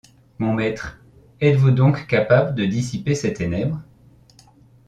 Mon 0.39 0.55
maître, 0.55 0.97
êtes-vous 1.41 1.69
donc 1.69 2.07
capable 2.07 2.55
de 2.55 2.65
dissiper 2.65 3.13
ces 3.13 3.33
ténèbres? 3.35 3.83